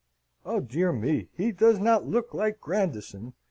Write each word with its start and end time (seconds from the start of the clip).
"Oh 0.43 0.59
dear 0.61 0.91
me! 0.91 1.29
he 1.31 1.51
does 1.51 1.77
not 1.77 2.07
look 2.07 2.33
like 2.33 2.59
Grandison!" 2.59 3.35